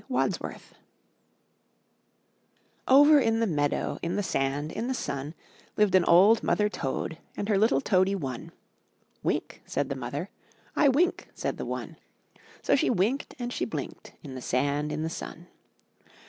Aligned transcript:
Wadsworth 0.09 0.73
Over 2.87 3.19
in 3.19 3.39
the 3.39 3.45
meadow, 3.45 3.99
In 4.01 4.15
the 4.15 4.23
sand, 4.23 4.71
in 4.71 4.87
the 4.87 4.95
sun, 4.95 5.35
Lived 5.77 5.93
an 5.93 6.05
old 6.05 6.41
mother 6.41 6.69
toad 6.69 7.19
And 7.37 7.47
her 7.49 7.57
little 7.59 7.81
toadie 7.81 8.15
one. 8.15 8.51
'*Wink,'' 9.21 9.61
said 9.67 9.89
the 9.89 9.95
mother; 9.95 10.31
'1 10.73 10.93
wink," 10.93 11.29
said 11.35 11.57
the 11.57 11.67
one; 11.67 11.97
So 12.63 12.75
she 12.75 12.89
winked 12.89 13.35
and 13.37 13.53
she 13.53 13.63
blinked 13.63 14.13
In 14.23 14.33
the 14.33 14.41
sand, 14.41 14.91
in 14.91 15.03
the 15.03 15.07
sun. 15.07 15.45